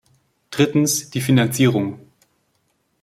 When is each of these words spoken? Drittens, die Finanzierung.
Drittens, 0.49 1.11
die 1.11 1.21
Finanzierung. 1.21 1.99